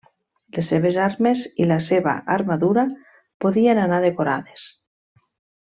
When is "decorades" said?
4.09-4.69